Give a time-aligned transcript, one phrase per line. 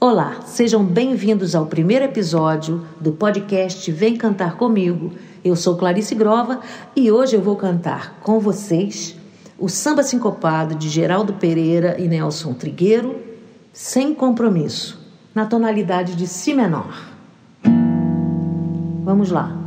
[0.00, 5.10] Olá, sejam bem-vindos ao primeiro episódio do podcast Vem Cantar Comigo.
[5.44, 6.60] Eu sou Clarice Grova
[6.94, 9.16] e hoje eu vou cantar com vocês
[9.58, 13.16] o Samba Sincopado de Geraldo Pereira e Nelson Trigueiro,
[13.72, 16.96] sem compromisso, na tonalidade de Si menor.
[19.02, 19.58] Vamos lá.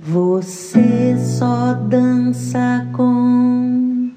[0.00, 4.12] Você só dança com.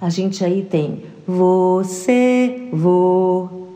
[0.00, 3.68] A gente aí tem você, vou.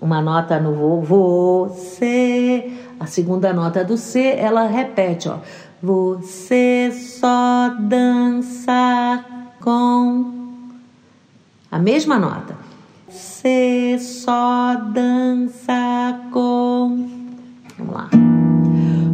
[0.00, 2.70] Uma nota no vou, você.
[3.00, 5.38] A segunda nota do C, ela repete, ó.
[5.82, 9.24] Você só dança
[9.60, 10.30] com.
[11.70, 12.56] A mesma nota.
[13.08, 17.08] Você só dança com.
[17.78, 18.10] Vamos lá.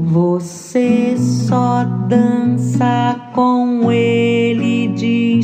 [0.05, 5.38] Você só dança com ele, diz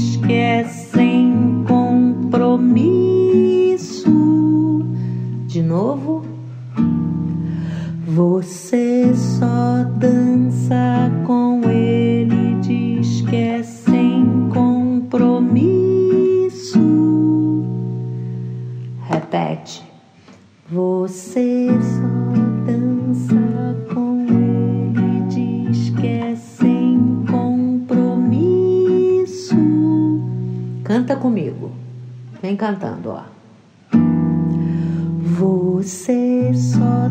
[8.75, 16.01] Você só dança com ele, diz que é sem compromisso.
[19.09, 19.89] Repete.
[20.69, 22.03] Você só
[22.67, 27.95] dança com ele, diz que é sem compromisso.
[30.83, 31.71] Canta comigo.
[32.43, 33.23] Vem cantando, ó.
[35.39, 37.04] Você só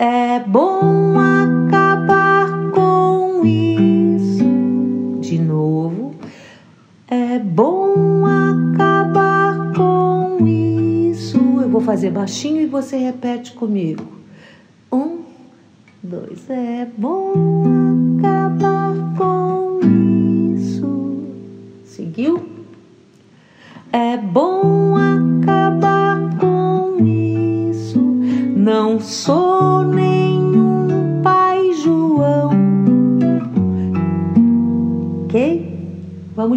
[0.00, 4.44] É bom acabar com isso.
[5.20, 6.14] De novo.
[7.08, 11.38] É bom acabar com isso.
[11.60, 14.06] Eu vou fazer baixinho e você repete comigo.
[14.92, 15.22] Um,
[16.00, 16.48] dois.
[16.48, 17.32] É bom
[18.18, 18.27] acabar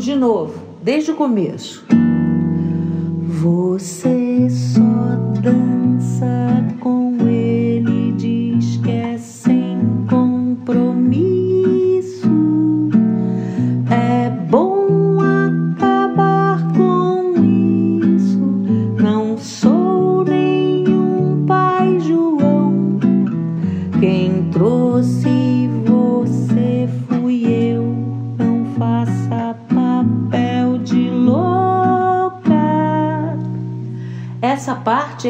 [0.02, 1.86] Vamos de novo, desde o começo.
[3.40, 4.82] Você só
[5.40, 6.26] dança
[6.80, 7.01] com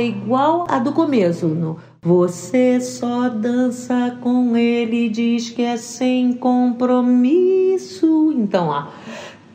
[0.02, 1.48] é igual a do começo.
[1.48, 8.34] No você só dança com ele, diz que é sem compromisso.
[8.36, 8.88] Então, ó.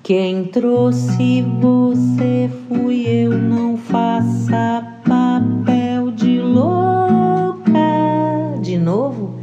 [0.05, 7.71] Quem trouxe você fui eu, não faça papel de louca.
[8.63, 9.41] De novo.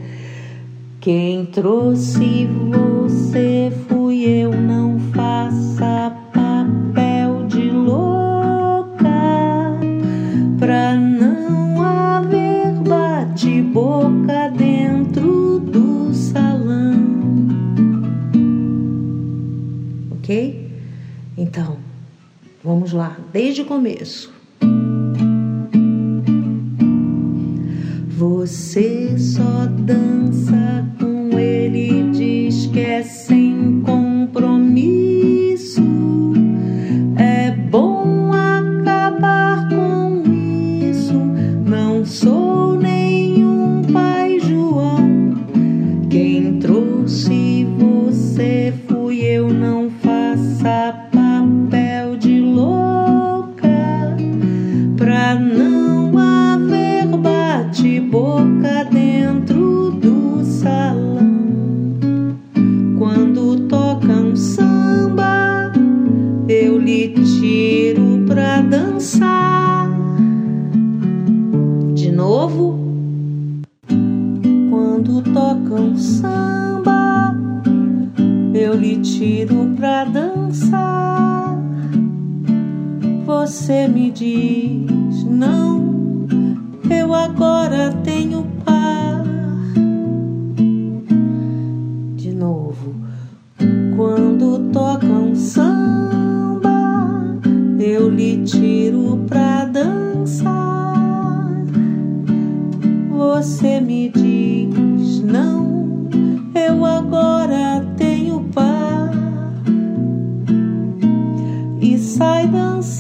[1.02, 6.22] Quem trouxe você fui eu, não faça papel
[20.23, 20.72] Ok?
[21.38, 21.75] Então,
[22.63, 24.34] vamos lá, desde o começo.
[28.07, 33.43] Você só dança com ele, diz que é sem
[75.97, 77.35] samba,
[78.53, 81.57] eu lhe tiro pra dançar.
[83.25, 86.28] Você me diz não,
[86.90, 88.22] eu agora tenho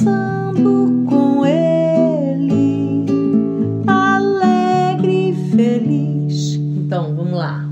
[0.03, 3.05] dançando com ele,
[3.87, 6.55] alegre e feliz.
[6.55, 7.65] Então, vamos lá.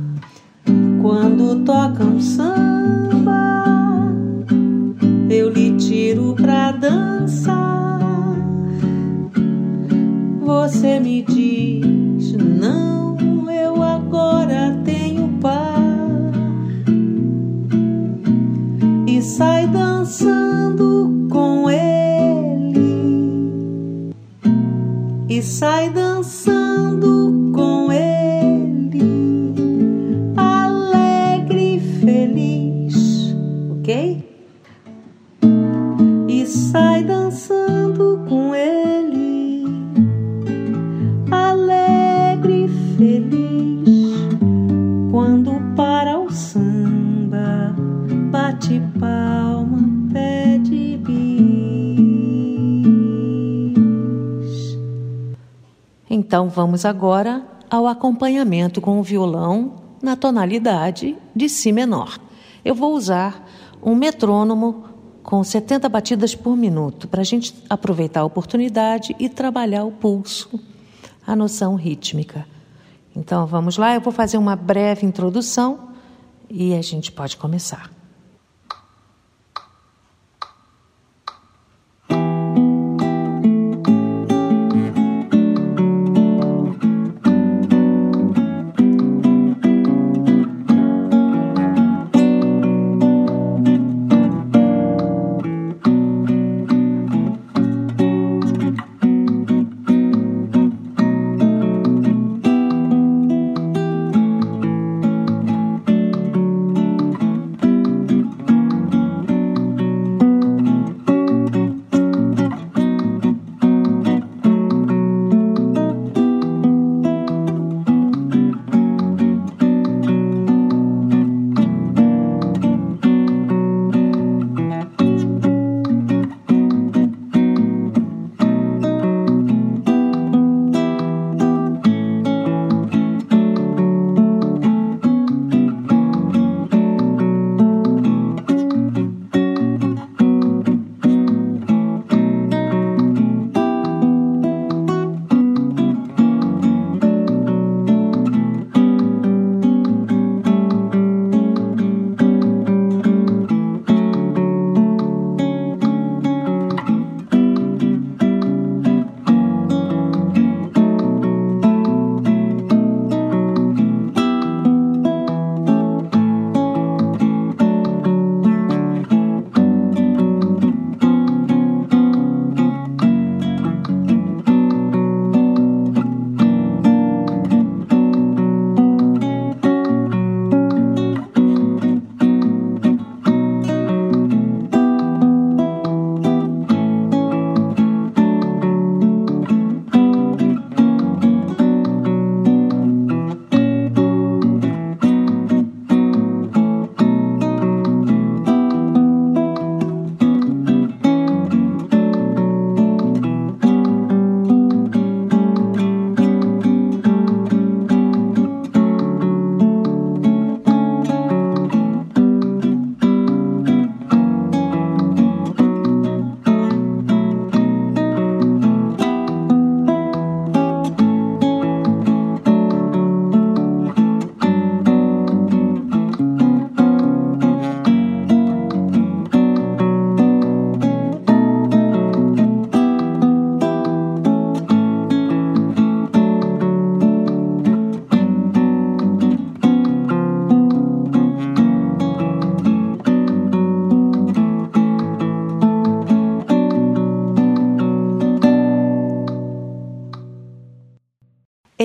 [1.01, 3.63] Quando tocam samba,
[5.29, 7.99] eu lhe tiro pra dançar.
[10.39, 13.10] Você me diz não,
[25.61, 29.53] sai dançando com ele.
[30.35, 33.35] Alegre e feliz,
[33.69, 34.27] ok?
[36.27, 39.63] E sai dançando com ele.
[41.29, 42.67] Alegre e
[42.97, 44.17] feliz.
[45.11, 47.75] Quando para o samba
[48.31, 50.00] bate palma
[56.31, 62.17] Então vamos agora ao acompanhamento com o violão na tonalidade de si menor.
[62.63, 63.45] Eu vou usar
[63.83, 64.85] um metrônomo
[65.23, 70.57] com 70 batidas por minuto para a gente aproveitar a oportunidade e trabalhar o pulso,
[71.27, 72.47] a noção rítmica.
[73.13, 75.89] Então vamos lá, eu vou fazer uma breve introdução
[76.49, 77.91] e a gente pode começar.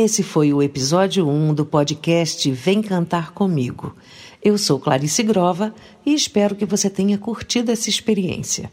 [0.06, 3.92] Esse foi o episódio 1 do podcast Vem Cantar Comigo.
[4.40, 5.74] Eu sou Clarice Grova
[6.06, 8.70] e espero que você tenha curtido essa experiência.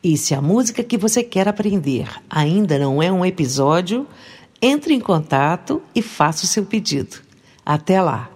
[0.00, 4.06] E se a música que você quer aprender ainda não é um episódio,
[4.62, 7.16] entre em contato e faça o seu pedido.
[7.64, 8.35] Até lá!